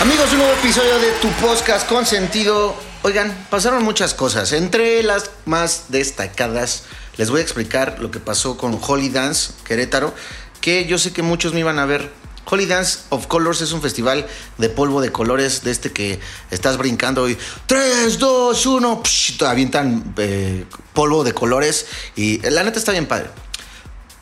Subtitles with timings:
[0.00, 2.74] Amigos, un nuevo episodio de tu podcast con sentido.
[3.02, 4.54] Oigan, pasaron muchas cosas.
[4.54, 6.84] Entre las más destacadas,
[7.18, 10.14] les voy a explicar lo que pasó con Holy Dance Querétaro,
[10.62, 12.10] que yo sé que muchos me iban a ver.
[12.46, 16.18] Holy Dance of Colors es un festival de polvo de colores, de este que
[16.50, 17.36] estás brincando y
[17.66, 21.84] 3, 2, 1, psh, avientan eh, polvo de colores
[22.16, 23.28] y la neta está bien padre.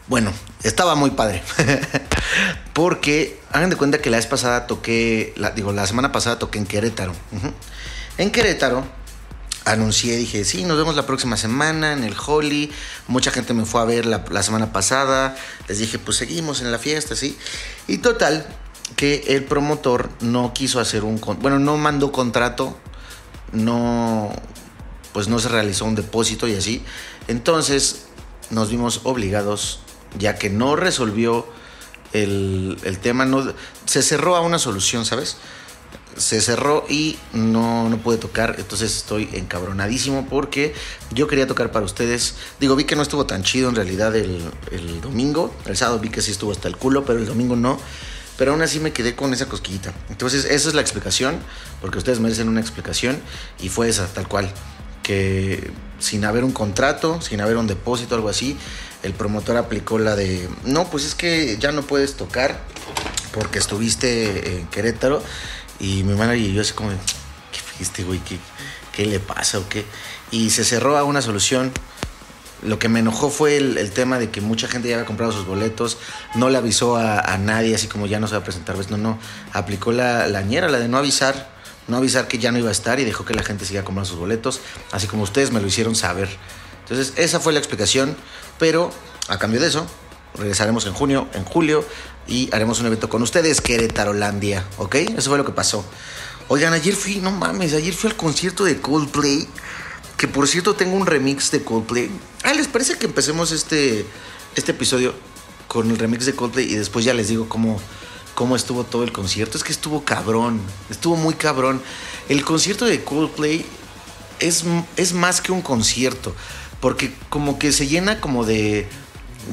[0.08, 1.42] Bueno, estaba muy padre.
[2.72, 6.66] Porque hagan de cuenta que la vez pasada toqué, digo, la semana pasada toqué en
[6.66, 7.12] Querétaro.
[8.18, 8.84] En Querétaro
[9.64, 12.70] anuncié, dije, sí, nos vemos la próxima semana en el Holly.
[13.06, 15.36] Mucha gente me fue a ver la, la semana pasada.
[15.68, 17.36] Les dije, pues seguimos en la fiesta, sí.
[17.86, 18.46] Y total,
[18.96, 21.20] que el promotor no quiso hacer un...
[21.40, 22.76] Bueno, no mandó contrato,
[23.52, 24.32] no...
[25.12, 26.84] Pues no se realizó un depósito y así.
[27.28, 28.06] Entonces
[28.50, 29.80] nos vimos obligados,
[30.16, 31.46] ya que no resolvió
[32.12, 33.52] el, el tema, no,
[33.84, 35.36] se cerró a una solución, ¿sabes?
[36.18, 38.56] se cerró y no, no pude tocar.
[38.58, 40.74] Entonces estoy encabronadísimo porque
[41.10, 42.34] yo quería tocar para ustedes.
[42.60, 45.54] Digo, vi que no estuvo tan chido en realidad el, el domingo.
[45.66, 47.78] El sábado vi que sí estuvo hasta el culo, pero el domingo no.
[48.36, 49.92] Pero aún así me quedé con esa cosquillita.
[50.10, 51.38] Entonces esa es la explicación,
[51.80, 53.20] porque ustedes merecen una explicación
[53.60, 54.50] y fue esa, tal cual.
[55.02, 58.56] Que sin haber un contrato, sin haber un depósito, algo así,
[59.02, 62.60] el promotor aplicó la de, no, pues es que ya no puedes tocar
[63.32, 65.22] porque estuviste en Querétaro
[65.78, 68.18] y mi manager y yo así como, ¿qué fuiste, güey?
[68.20, 68.38] ¿Qué,
[68.92, 69.84] ¿Qué le pasa o qué?
[70.30, 71.72] Y se cerró a una solución.
[72.62, 75.46] Lo que me enojó fue el, tema de que mucha gente ya había comprado sus
[75.46, 75.96] boletos,
[76.34, 78.90] no le avisó a, nadie, así como ya no se va a presentar, ¿ves?
[78.90, 79.16] No, no,
[79.52, 81.52] aplicó la, la ñera, la de no avisar,
[81.86, 84.10] no avisar que ya no iba a estar y dejó que la gente siga comprando
[84.10, 84.60] sus boletos,
[84.90, 86.28] así como ustedes me lo hicieron saber.
[86.80, 88.16] Entonces, esa fue la explicación,
[88.58, 88.90] pero
[89.28, 89.86] a cambio de eso,
[90.34, 91.84] regresaremos en junio, en julio
[92.26, 94.94] y haremos un evento con ustedes, Querétarolandia, ¿ok?
[94.94, 95.84] Eso fue lo que pasó.
[96.48, 99.46] Oigan, ayer fui, no mames, ayer fui al concierto de Coldplay,
[100.16, 102.10] que por cierto tengo un remix de Coldplay.
[102.42, 104.06] Ah, ¿les parece que empecemos este,
[104.56, 105.14] este episodio
[105.66, 107.80] con el remix de Coldplay y después ya les digo cómo,
[108.34, 109.58] cómo estuvo todo el concierto?
[109.58, 110.60] Es que estuvo cabrón,
[110.90, 111.82] estuvo muy cabrón.
[112.30, 113.66] El concierto de Coldplay
[114.40, 114.64] es,
[114.96, 116.34] es más que un concierto,
[116.80, 118.88] porque como que se llena como de,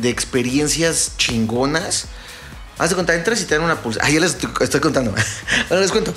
[0.02, 2.06] de experiencias chingonas.
[2.78, 4.06] Haz de cuenta, entras y te dan una pulsera.
[4.06, 5.12] Ah, ya les estoy, estoy contando.
[5.70, 6.14] bueno, les cuento.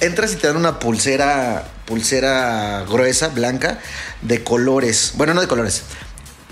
[0.00, 3.80] Entras y te dan una pulsera, pulsera gruesa, blanca,
[4.22, 5.12] de colores.
[5.16, 5.82] Bueno, no de colores.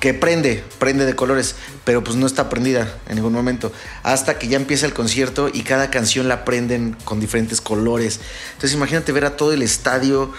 [0.01, 3.73] Que prende, prende de colores, pero pues no está prendida en ningún momento.
[4.03, 8.21] Hasta que ya empieza el concierto y cada canción la prenden con diferentes colores.
[8.55, 10.33] Entonces imagínate ver a todo el estadio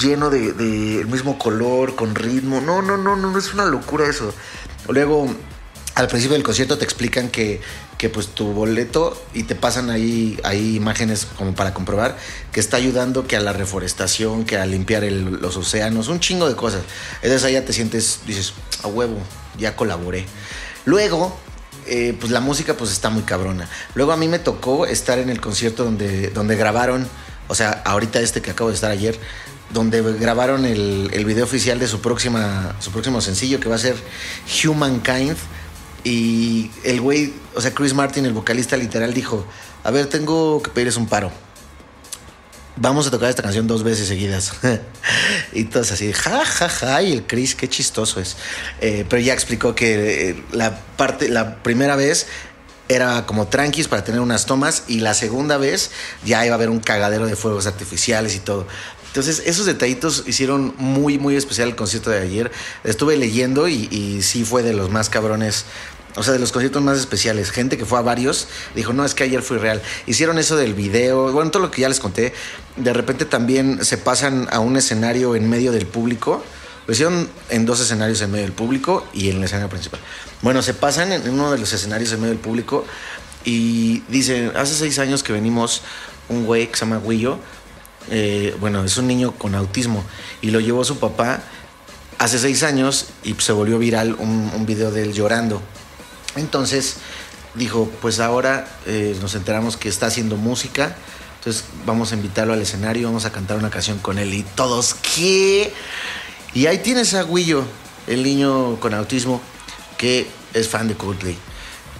[0.00, 2.60] lleno de, de el mismo color, con ritmo.
[2.60, 4.32] No, no, no, no, no es una locura eso.
[4.88, 5.28] Luego,
[5.94, 7.60] al principio del concierto te explican que,
[7.98, 12.16] que pues tu boleto y te pasan ahí, ahí imágenes como para comprobar
[12.52, 16.56] que está ayudando que a la reforestación, que a limpiar los océanos, un chingo de
[16.56, 16.82] cosas.
[17.22, 19.18] Entonces ahí ya te sientes, dices, a huevo,
[19.56, 20.26] ya colaboré.
[20.84, 21.38] Luego,
[21.86, 23.68] eh, pues la música pues está muy cabrona.
[23.94, 27.06] Luego a mí me tocó estar en el concierto donde, donde grabaron,
[27.46, 29.18] o sea, ahorita este que acabo de estar ayer,
[29.70, 33.78] donde grabaron el, el video oficial de su, próxima, su próximo sencillo que va a
[33.78, 33.96] ser
[34.64, 35.36] Humankind.
[36.04, 39.46] Y el güey, o sea, Chris Martin, el vocalista literal, dijo,
[39.82, 41.32] a ver, tengo que pedirles un paro.
[42.76, 44.52] Vamos a tocar esta canción dos veces seguidas.
[45.52, 48.36] y todos así, ja, ja, ja, y el Chris, qué chistoso es.
[48.80, 52.26] Eh, pero ya explicó que eh, la parte, la primera vez
[52.88, 55.90] era como tranquis para tener unas tomas y la segunda vez
[56.24, 58.66] ya iba a haber un cagadero de fuegos artificiales y todo.
[59.14, 62.50] Entonces, esos detallitos hicieron muy, muy especial el concierto de ayer.
[62.82, 65.66] Estuve leyendo y, sí fue de los más cabrones.
[66.16, 67.52] O sea, de los conciertos más especiales.
[67.52, 69.80] Gente que fue a varios dijo, no, es que ayer fue real.
[70.08, 72.34] Hicieron eso del video, bueno, todo lo que ya les conté.
[72.74, 76.42] De repente también se pasan a un escenario en medio del público.
[76.88, 80.00] Lo hicieron en dos escenarios en medio del público y en el escenario principal.
[80.42, 82.84] Bueno, se pasan en uno de los escenarios en medio del público
[83.44, 85.82] y dicen, hace seis años que venimos
[86.28, 87.38] un güey que se llama Guillo,
[88.10, 90.04] eh, bueno, es un niño con autismo
[90.42, 91.42] y lo llevó su papá
[92.18, 95.62] hace seis años y se volvió viral un, video de él llorando.
[96.36, 96.96] Entonces
[97.54, 100.96] dijo, pues ahora eh, nos enteramos que está haciendo música,
[101.38, 104.94] entonces vamos a invitarlo al escenario, vamos a cantar una canción con él y todos,
[104.94, 105.72] ¿qué?
[106.54, 107.64] Y ahí tienes a Guillo,
[108.06, 109.40] el niño con autismo,
[109.98, 111.36] que es fan de Coldplay.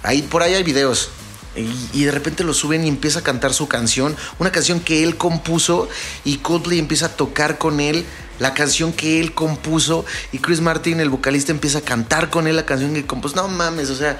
[0.03, 1.09] Ahí, por ahí hay videos.
[1.55, 5.15] Y, de repente lo suben y empieza a cantar su canción, una canción que él
[5.15, 5.87] compuso
[6.25, 8.05] y Coldplay empieza a tocar con él
[8.39, 12.57] la canción que él compuso y Chris Martin, el vocalista, empieza a cantar con él
[12.57, 13.35] la canción que compuso.
[13.35, 14.19] No mames, o sea,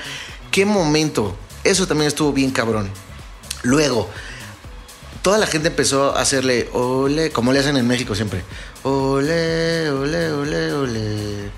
[0.51, 1.37] qué momento.
[1.63, 2.89] Eso también estuvo bien cabrón.
[3.63, 4.09] Luego,
[5.21, 8.43] toda la gente empezó a hacerle ole, como le hacen en México siempre.
[8.83, 11.51] Ole, ole, ole, ole.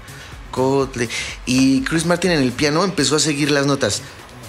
[0.51, 1.09] Coldplay.
[1.45, 4.01] Y Chris Martin en el piano empezó a seguir las notas.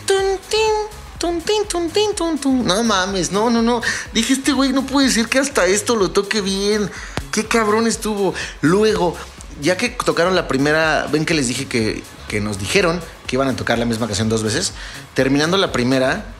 [0.07, 0.88] Tun, tin,
[1.19, 2.65] tun, tin, tun, tin, tun, tun.
[2.65, 3.81] No mames, no, no, no.
[4.13, 6.91] Dije, este güey no puede decir que hasta esto lo toque bien.
[7.33, 8.35] Qué cabrón estuvo.
[8.61, 9.17] Luego,
[9.61, 13.49] ya que tocaron la primera, ven que les dije que, que nos dijeron que iban
[13.49, 14.73] a tocar la misma canción dos veces.
[15.15, 16.35] Terminando la primera,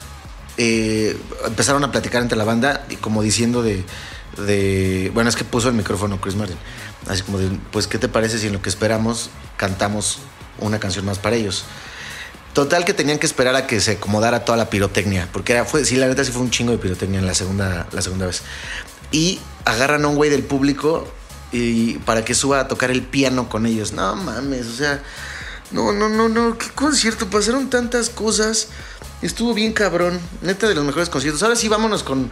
[0.57, 3.85] eh, empezaron a platicar entre la banda y como diciendo de,
[4.37, 6.57] de, bueno, es que puso el micrófono Chris Martin,
[7.07, 10.19] así como de, pues, ¿qué te parece si en lo que esperamos cantamos
[10.57, 11.65] una canción más para ellos?
[12.53, 15.95] Total que tenían que esperar a que se acomodara toda la pirotecnia, porque fue, sí,
[15.95, 18.41] la neta sí fue un chingo de pirotecnia en la segunda, la segunda vez.
[19.11, 21.07] Y agarran a un güey del público
[21.51, 23.93] y para que suba a tocar el piano con ellos.
[23.93, 25.01] No mames, o sea,
[25.71, 28.69] no, no, no, no, qué concierto, pasaron tantas cosas.
[29.21, 31.43] Estuvo bien cabrón, neta de los mejores conciertos.
[31.43, 32.31] Ahora sí, vámonos con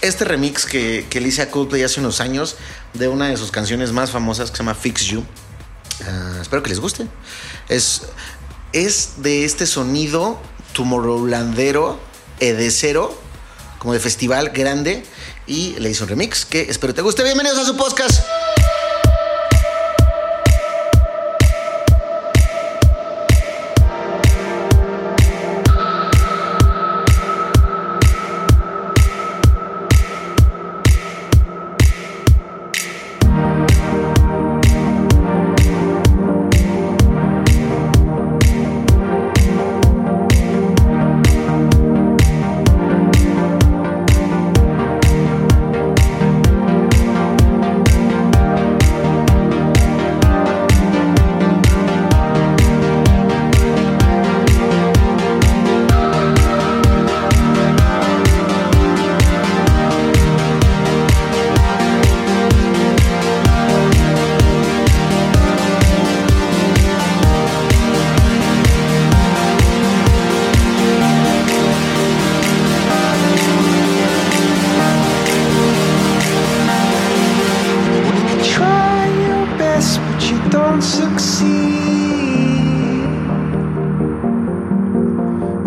[0.00, 2.56] este remix que, que le hice a Coldplay hace unos años
[2.94, 5.24] de una de sus canciones más famosas que se llama Fix You.
[6.04, 7.06] Ah, espero que les guste.
[7.68, 8.02] Es,
[8.72, 10.38] es de este sonido
[10.72, 11.98] Tomorrowlandero,
[12.40, 13.16] edecero,
[13.78, 15.04] como de festival grande.
[15.46, 17.22] Y le hice un remix que espero te guste.
[17.22, 18.22] Bienvenidos a su podcast.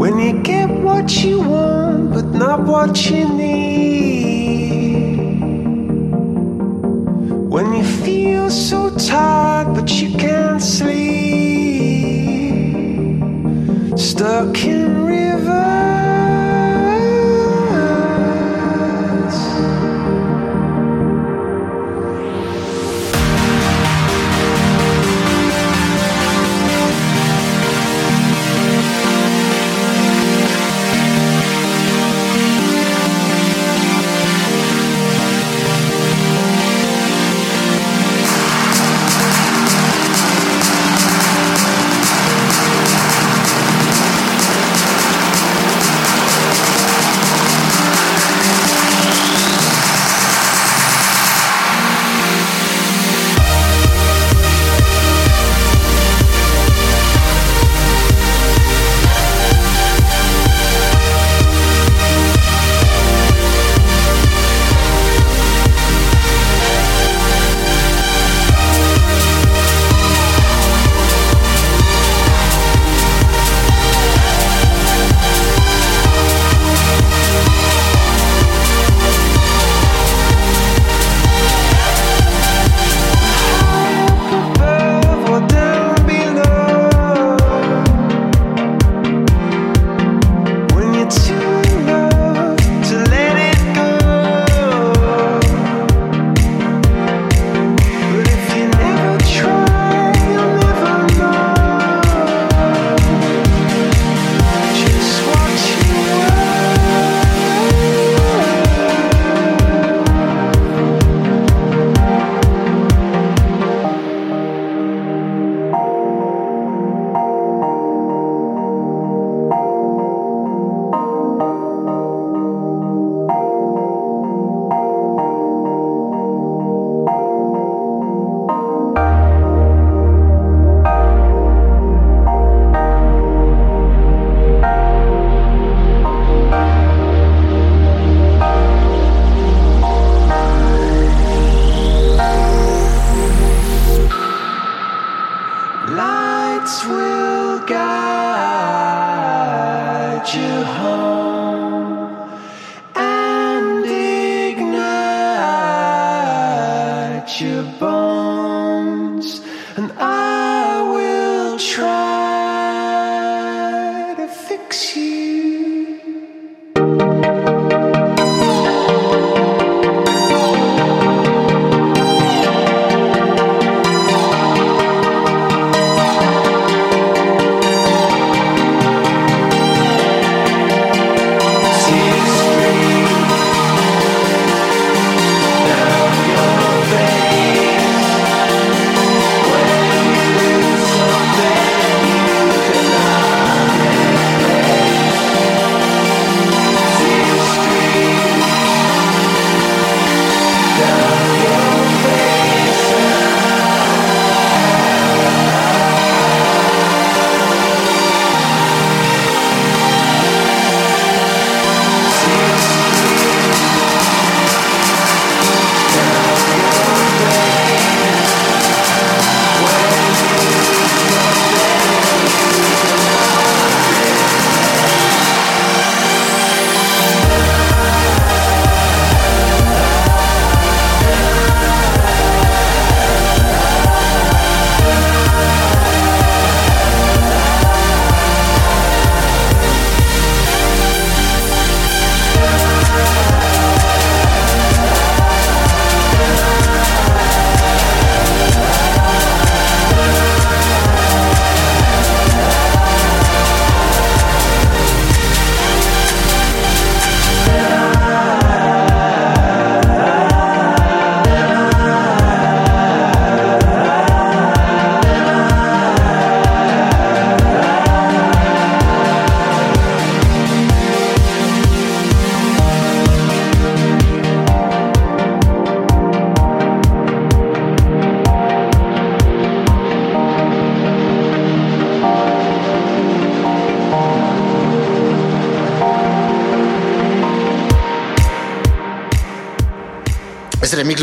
[0.05, 5.15] When you get what you want, but not what you need.
[7.49, 11.07] When you feel so tired, but you can't sleep.
[13.97, 15.74] Stuck in rivers.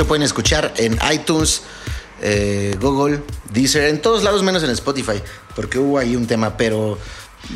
[0.04, 1.62] Pueden escuchar en iTunes,
[2.20, 5.20] eh, Google, Deezer, en todos lados menos en Spotify,
[5.54, 6.98] porque hubo ahí un tema, pero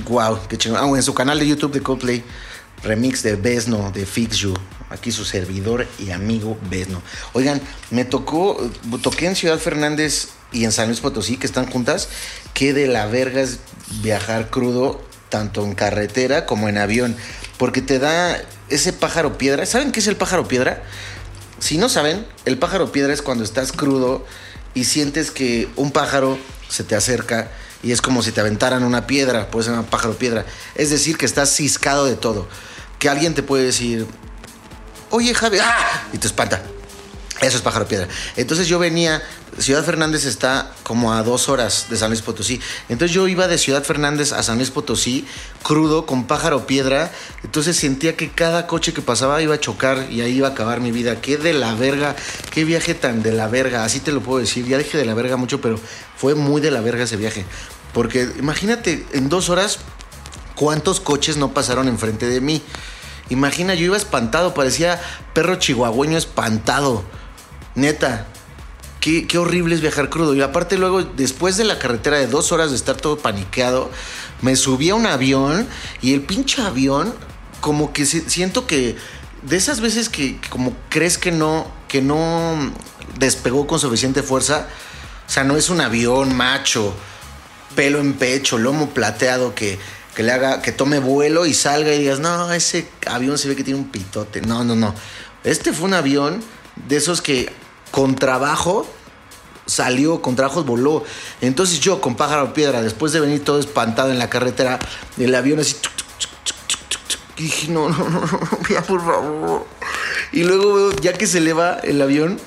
[0.09, 0.81] wow, qué chingón.
[0.83, 2.25] Ah, en su canal de YouTube de Coldplay,
[2.83, 4.55] remix de Besno, de Fix You.
[4.89, 7.03] Aquí su servidor y amigo Besno.
[7.33, 7.61] Oigan,
[7.91, 8.71] me tocó,
[9.03, 12.09] toqué en Ciudad Fernández y en San Luis Potosí, que están juntas,
[12.55, 13.59] que de la verga es
[14.03, 17.17] viajar crudo, tanto en carretera como en avión,
[17.59, 19.67] porque te da ese pájaro piedra.
[19.67, 20.85] ¿Saben qué es el pájaro piedra?
[21.59, 24.25] Si no saben, el pájaro piedra es cuando estás crudo
[24.75, 27.51] y sientes que un pájaro se te acerca
[27.83, 30.45] y es como si te aventaran una piedra, pues se llama pájaro piedra.
[30.75, 32.49] Es decir, que estás ciscado de todo.
[32.99, 34.07] Que alguien te puede decir,
[35.11, 36.09] oye Javi, ¡ah!
[36.13, 36.63] y te espanta.
[37.43, 38.09] Eso es pájaro piedra.
[38.37, 39.23] Entonces yo venía,
[39.59, 42.61] Ciudad Fernández está como a dos horas de San Luis Potosí.
[42.89, 45.27] Entonces yo iba de Ciudad Fernández a San Luis Potosí,
[45.63, 47.13] crudo, con pájaro piedra.
[47.45, 50.81] Entonces sentía que cada coche que pasaba iba a chocar y ahí iba a acabar
[50.81, 51.21] mi vida.
[51.21, 52.17] Qué de la verga,
[52.51, 54.67] qué viaje tan de la verga, así te lo puedo decir.
[54.67, 55.79] Ya dije de la verga mucho, pero
[56.17, 57.45] fue muy de la verga ese viaje.
[57.93, 59.79] Porque imagínate, en dos horas,
[60.55, 62.63] cuántos coches no pasaron enfrente de mí.
[63.29, 65.01] Imagina, yo iba espantado, parecía
[65.35, 67.05] perro chihuahueño espantado.
[67.77, 68.27] Neta,
[69.01, 70.35] qué, qué, horrible es viajar crudo.
[70.35, 73.91] Y aparte luego, después de la carretera de dos horas de estar todo paniqueado,
[74.43, 75.67] me subí a un avión
[76.03, 77.15] y el pinche avión,
[77.61, 78.97] como que si, siento que
[79.43, 82.73] de esas veces que, que, como crees que no, que no
[83.19, 84.67] despegó con suficiente fuerza,
[85.27, 86.95] o sea, no es un avión macho,
[87.75, 89.79] pelo en pecho, lomo plateado que,
[90.15, 93.57] que le haga, que tome vuelo y salga y digas, no, ese avión se ve
[93.57, 94.41] que tiene un pitote.
[94.41, 94.95] No, no, no.
[95.45, 96.43] Este fue un avión
[96.89, 97.53] de esos que
[97.97, 98.87] con trabajo
[99.65, 101.03] salió, con trabajos voló.
[101.41, 104.79] Entonces yo con pájaro piedra, después de venir todo espantado en la carretera,
[105.17, 105.77] el avión así...
[105.81, 105.93] Tuc,
[107.39, 109.01] y dije, no, no, no, no, ya por.
[110.31, 112.39] Y luego veo, ya que se eleva el avión,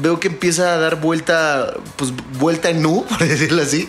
[0.00, 3.88] veo que empieza a dar vuelta, pues vuelta en nu, por decirlo así.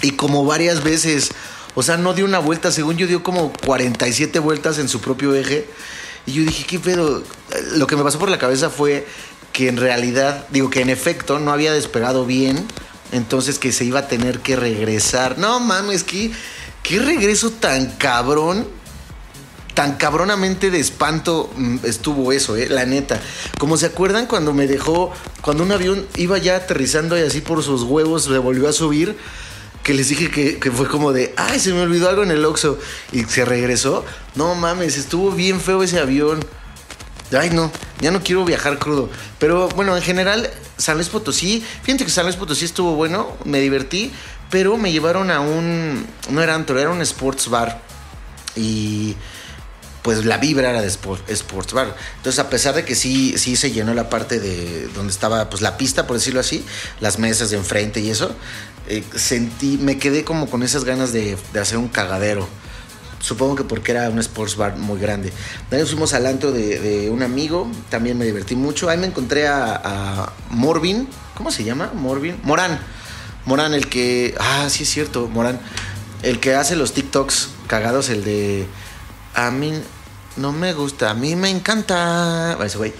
[0.00, 1.32] Y como varias veces,
[1.74, 5.34] o sea, no dio una vuelta, según yo dio como 47 vueltas en su propio
[5.34, 5.68] eje.
[6.28, 7.22] Y yo dije, ¿qué pedo?
[7.72, 9.06] Lo que me pasó por la cabeza fue
[9.54, 12.66] que en realidad, digo que en efecto no había despegado bien,
[13.12, 15.38] entonces que se iba a tener que regresar.
[15.38, 16.30] No mames, que
[16.82, 18.66] qué regreso tan cabrón
[19.72, 23.22] tan cabronamente de espanto mm, estuvo eso, eh, la neta.
[23.58, 27.62] Como se acuerdan cuando me dejó, cuando un avión iba ya aterrizando y así por
[27.62, 29.16] sus huevos se volvió a subir,
[29.88, 32.44] que les dije que, que fue como de, ay, se me olvidó algo en el
[32.44, 32.78] Oxxo
[33.10, 34.04] y se regresó.
[34.34, 36.44] No mames, estuvo bien feo ese avión.
[37.32, 39.08] Ay, no, ya no quiero viajar crudo.
[39.38, 43.60] Pero bueno, en general, San Luis Potosí, fíjate que San Luis Potosí estuvo bueno, me
[43.60, 44.12] divertí,
[44.50, 47.80] pero me llevaron a un, no era antro, era un sports bar.
[48.56, 49.16] Y
[50.02, 51.96] pues la vibra era de sport- sports bar.
[52.18, 55.62] Entonces, a pesar de que sí, sí se llenó la parte de donde estaba pues
[55.62, 56.62] la pista, por decirlo así,
[57.00, 58.34] las mesas de enfrente y eso,
[58.88, 62.48] eh, sentí, me quedé como con esas ganas de, hacer un cagadero.
[63.20, 65.32] Supongo que porque era un sports bar muy grande.
[65.68, 68.88] También fuimos al antro de, un amigo, también me divertí mucho.
[68.88, 71.92] Ahí me encontré a, Morvin, ¿cómo se llama?
[71.94, 72.40] Morvin.
[72.44, 72.78] Morán.
[73.44, 74.34] Morán, el que.
[74.38, 75.60] Ah, sí es cierto, Morán.
[76.22, 78.66] El que hace los TikToks cagados, el de.
[79.34, 79.72] A mí
[80.36, 82.56] no me gusta, a mí me encanta.
[82.64, 82.94] Ese güey.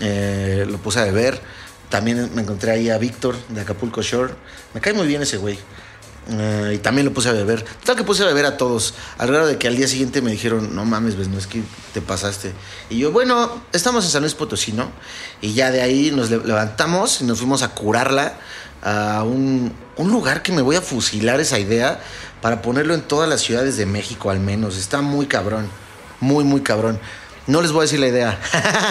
[0.00, 1.40] Eh, lo puse a beber.
[1.90, 4.32] También me encontré ahí a Víctor de Acapulco Shore.
[4.74, 5.58] Me cae muy bien ese güey.
[6.32, 7.62] Eh, y también lo puse a beber.
[7.64, 8.94] Total que puse a beber a todos.
[9.18, 11.62] Al grado de que al día siguiente me dijeron, no mames, ves, no es que
[11.92, 12.52] te pasaste.
[12.88, 14.90] Y yo, bueno, estamos en San Luis Potosí, ¿no?
[15.40, 18.34] Y ya de ahí nos le- levantamos y nos fuimos a curarla
[18.82, 22.00] a un, un lugar que me voy a fusilar esa idea
[22.40, 24.76] para ponerlo en todas las ciudades de México al menos.
[24.76, 25.68] Está muy cabrón.
[26.20, 27.00] Muy, muy cabrón.
[27.46, 28.38] No les voy a decir la idea.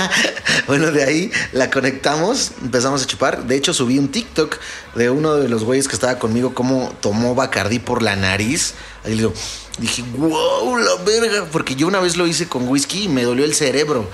[0.68, 3.46] bueno, de ahí la conectamos, empezamos a chupar.
[3.46, 4.58] De hecho, subí un TikTok
[4.96, 8.74] de uno de los güeyes que estaba conmigo, cómo tomó Bacardí por la nariz.
[9.04, 9.34] Ahí le digo,
[9.78, 11.46] dije, wow, la verga.
[11.52, 14.10] Porque yo una vez lo hice con whisky y me dolió el cerebro.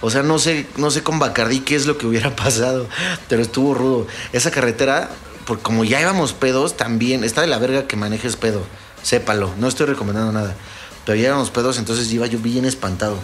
[0.00, 2.88] O sea, no sé, no sé con Bacardí qué es lo que hubiera pasado,
[3.28, 4.06] pero estuvo rudo.
[4.32, 5.10] Esa carretera,
[5.46, 8.62] por como ya íbamos pedos, también está de la verga que manejes pedo.
[9.02, 10.56] Sépalo, no estoy recomendando nada.
[11.04, 13.18] Pero ya íbamos pedos, entonces iba yo bien espantado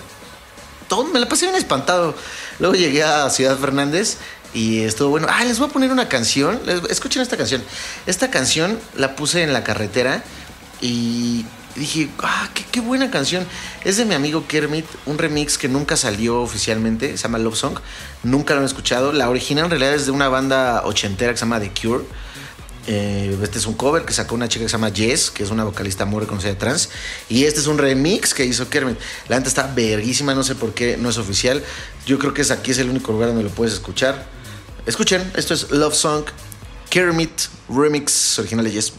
[1.12, 2.14] me la pasé bien espantado.
[2.59, 4.18] Luego llegué a Ciudad Fernández
[4.55, 5.27] y estuvo bueno.
[5.31, 6.61] Ah, les voy a poner una canción.
[6.88, 7.62] Escuchen esta canción.
[8.07, 10.22] Esta canción la puse en la carretera
[10.81, 11.44] y
[11.75, 13.46] dije, ah, qué, qué buena canción.
[13.85, 17.79] Es de mi amigo Kermit, un remix que nunca salió oficialmente, se llama Love Song.
[18.22, 19.12] Nunca lo han escuchado.
[19.12, 22.05] La original en realidad es de una banda ochentera que se llama The Cure.
[22.87, 25.51] Eh, este es un cover que sacó una chica que se llama Jess, que es
[25.51, 26.88] una vocalista muy reconocida trans.
[27.29, 28.99] Y este es un remix que hizo Kermit.
[29.29, 31.62] La neta está verguísima, no sé por qué no es oficial.
[32.07, 34.27] Yo creo que es aquí es el único lugar donde lo puedes escuchar.
[34.87, 36.25] Escuchen, esto es Love Song
[36.90, 37.33] Kermit
[37.68, 38.92] Remix original de Jess.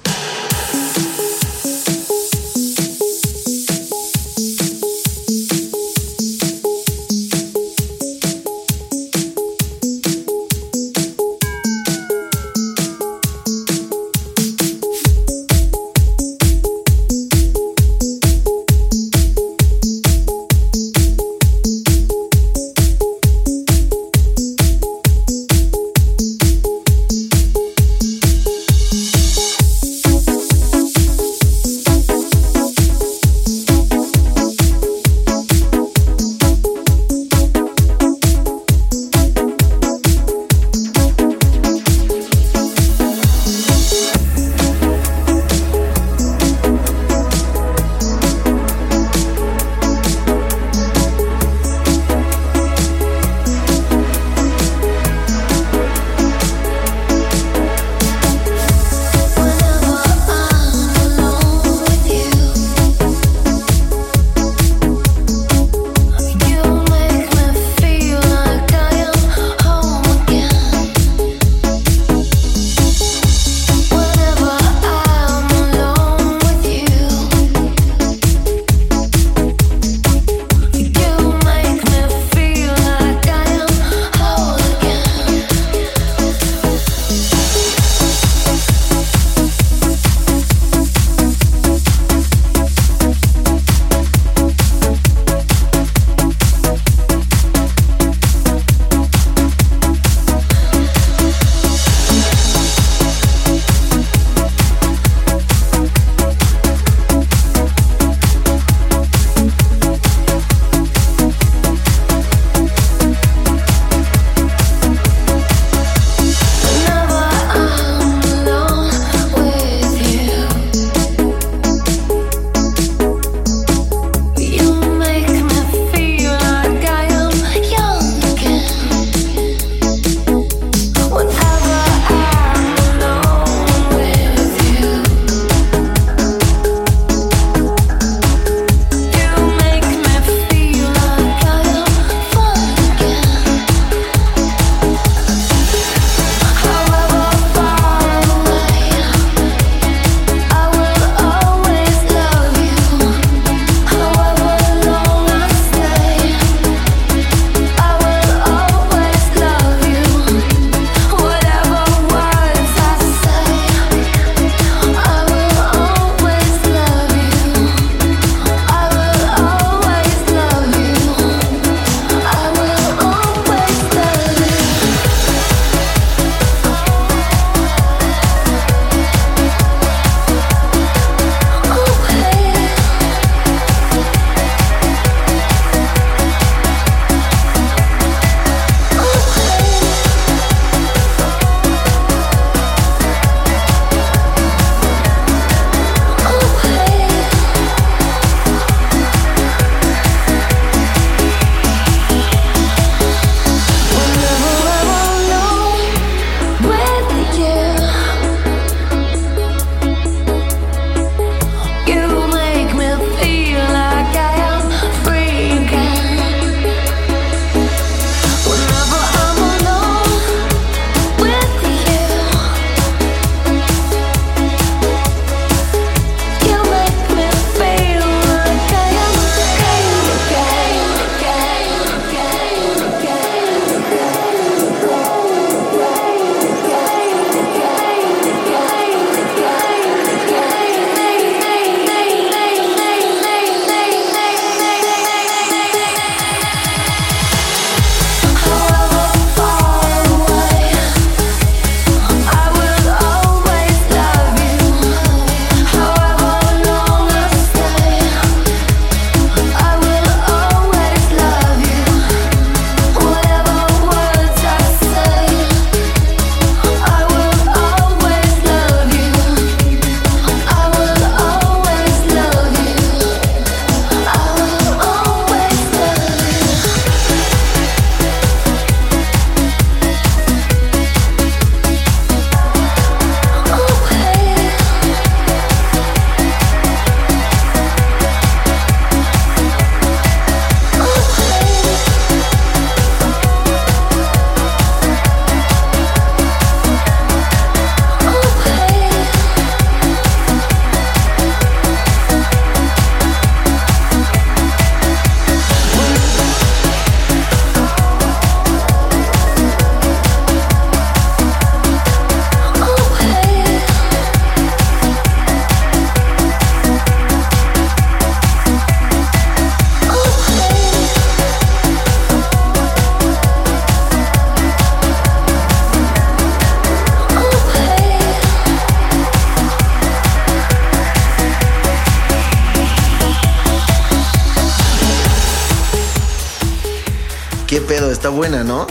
[337.58, 337.92] ¿Qué pedo?
[337.92, 338.68] Está buena, ¿no?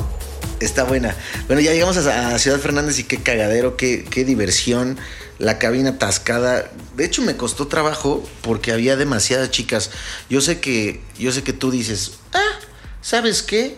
[0.60, 1.16] Está buena.
[1.48, 4.96] Bueno, ya llegamos a, Ciudad Fernández y qué cagadero, qué, qué diversión.
[5.40, 6.70] La cabina atascada.
[6.94, 9.90] De hecho, me costó trabajo porque había demasiadas chicas.
[10.30, 12.60] Yo sé que, yo sé que tú dices, ah,
[13.00, 13.76] ¿sabes qué?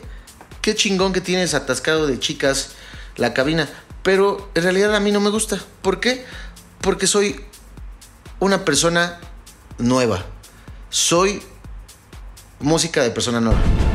[0.61, 2.73] Qué chingón que tienes atascado de chicas
[3.17, 3.67] la cabina.
[4.03, 5.59] Pero en realidad a mí no me gusta.
[5.81, 6.27] ¿Por qué?
[6.83, 7.41] Porque soy
[8.41, 9.21] una persona
[9.79, 10.27] nueva.
[10.91, 11.43] Soy
[12.61, 13.88] música de persona nueva.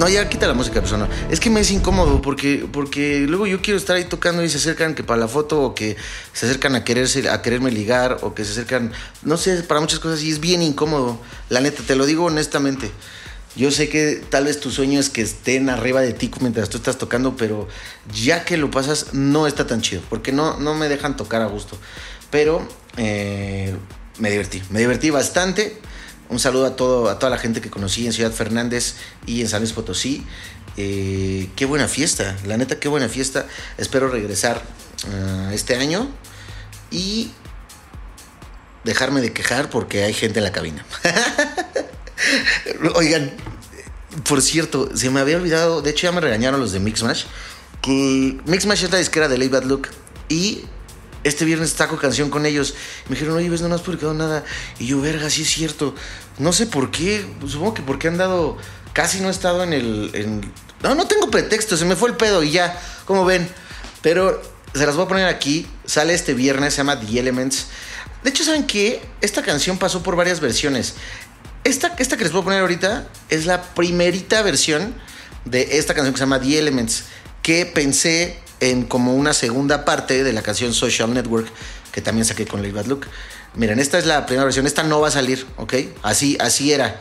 [0.00, 1.06] No, ya quita la música persona.
[1.30, 4.56] Es que me es incómodo porque, porque luego yo quiero estar ahí tocando y se
[4.56, 5.94] acercan que para la foto o que
[6.32, 9.98] se acercan a quererse, a quererme ligar o que se acercan, no sé, para muchas
[9.98, 11.20] cosas y es bien incómodo.
[11.50, 12.90] La neta, te lo digo honestamente.
[13.56, 16.78] Yo sé que tal vez tu sueño es que estén arriba de ti mientras tú
[16.78, 17.68] estás tocando, pero
[18.10, 21.46] ya que lo pasas no está tan chido, porque no, no me dejan tocar a
[21.46, 21.76] gusto.
[22.30, 23.76] Pero eh,
[24.18, 25.78] me divertí, me divertí bastante.
[26.30, 28.94] Un saludo a, todo, a toda la gente que conocí en Ciudad Fernández
[29.26, 30.24] y en San Luis Potosí.
[30.76, 33.46] Eh, qué buena fiesta, la neta, qué buena fiesta.
[33.78, 34.62] Espero regresar
[35.08, 36.08] uh, este año
[36.92, 37.32] y
[38.84, 40.86] dejarme de quejar porque hay gente en la cabina.
[42.94, 43.32] Oigan,
[44.28, 47.24] por cierto, se me había olvidado, de hecho ya me regañaron los de Mixmash,
[47.82, 49.88] que Mixmash es la disquera de Lay Bad Look
[50.28, 50.62] y
[51.24, 52.74] este viernes saco canción con ellos.
[53.08, 54.44] Me dijeron, oye, ves, no has publicado nada.
[54.78, 55.94] Y yo, verga, sí es cierto.
[56.38, 58.56] No sé por qué, supongo que porque han dado,
[58.92, 60.40] casi no he estado en el...
[60.82, 63.48] No, no tengo pretexto, se me fue el pedo y ya, como ven.
[64.02, 64.40] Pero
[64.74, 67.66] se las voy a poner aquí, sale este viernes, se llama The Elements.
[68.22, 69.02] De hecho, ¿saben qué?
[69.20, 70.94] Esta canción pasó por varias versiones.
[71.64, 74.94] Esta, esta que les voy a poner ahorita es la primerita versión
[75.44, 77.04] de esta canción que se llama The Elements,
[77.42, 81.48] que pensé en como una segunda parte de la canción Social Network,
[81.92, 83.06] que también saqué con Lady Bad Look.
[83.54, 85.74] Miren, esta es la primera versión, esta no va a salir, ¿ok?
[86.02, 87.00] Así, así era.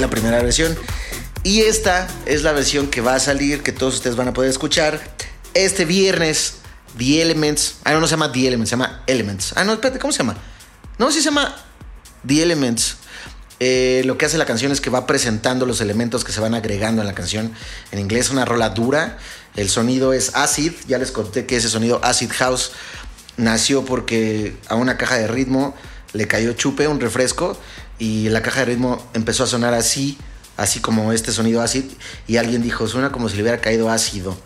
[0.00, 0.76] La primera versión.
[1.42, 4.50] Y esta es la versión que va a salir, que todos ustedes van a poder
[4.50, 5.00] escuchar
[5.54, 6.56] este viernes
[6.98, 7.76] The Elements.
[7.84, 9.52] Ah, no, no se llama The Elements, se llama Elements.
[9.56, 10.36] Ah, no, espérate, ¿cómo se llama?
[10.98, 11.54] No, sí se llama
[12.26, 12.96] The Elements.
[13.58, 16.54] Eh, lo que hace la canción es que va presentando los elementos que se van
[16.54, 17.52] agregando en la canción.
[17.92, 19.18] En inglés una rola dura.
[19.54, 20.72] El sonido es acid.
[20.88, 22.72] Ya les conté que ese sonido acid house
[23.36, 25.74] nació porque a una caja de ritmo
[26.12, 27.58] le cayó chupe, un refresco,
[27.98, 30.18] y la caja de ritmo empezó a sonar así,
[30.56, 31.84] así como este sonido acid,
[32.26, 34.36] y alguien dijo, suena como si le hubiera caído ácido.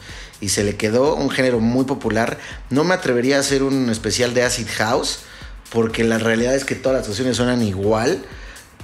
[0.41, 2.39] Y se le quedó un género muy popular.
[2.71, 5.21] No me atrevería a hacer un especial de acid house,
[5.71, 8.25] porque la realidad es que todas las canciones suenan igual.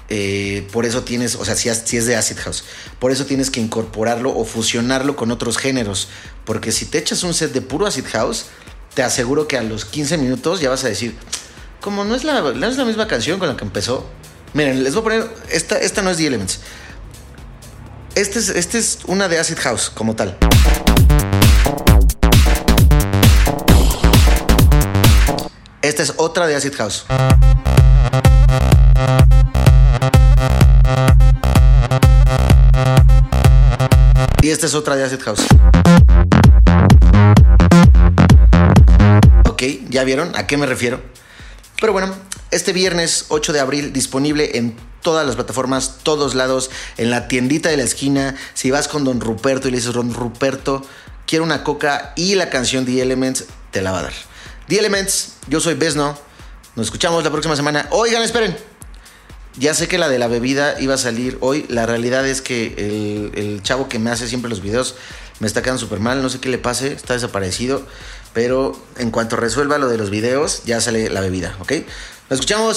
[0.08, 2.62] Eh, por eso tienes, o sea, si, si, es de Acid House,
[3.00, 6.08] por eso tienes que incorporarlo o fusionarlo con otros géneros.
[6.44, 8.46] Porque si te echas un set de puro Acid House,
[8.94, 11.16] te aseguro que a los 15 minutos ya vas a decir,
[11.80, 14.06] como no es la, no es la misma canción con la que empezó.
[14.54, 16.60] Miren, les voy a poner, esta, esta no es The Elements.
[18.14, 20.38] Esta es, este es una de Acid House como tal.
[25.82, 27.04] Esta es otra de Acid House.
[34.42, 35.46] Y esta es otra de Acid House.
[39.48, 41.00] Ok, ¿ya vieron a qué me refiero?
[41.80, 42.14] Pero bueno,
[42.50, 47.68] este viernes 8 de abril disponible en todas las plataformas, todos lados, en la tiendita
[47.68, 48.34] de la esquina.
[48.54, 50.82] Si vas con Don Ruperto y le dices, Don Ruperto,
[51.26, 54.12] quiero una coca y la canción The Elements, te la va a dar.
[54.68, 56.18] The Elements, yo soy Besno.
[56.74, 57.86] Nos escuchamos la próxima semana.
[57.90, 58.56] Oigan, esperen.
[59.58, 61.64] Ya sé que la de la bebida iba a salir hoy.
[61.68, 64.96] La realidad es que el, el chavo que me hace siempre los videos
[65.40, 66.20] me está quedando súper mal.
[66.20, 67.86] No sé qué le pase, está desaparecido.
[68.34, 71.72] Pero en cuanto resuelva lo de los videos, ya sale la bebida, ¿ok?
[72.28, 72.76] Nos escuchamos.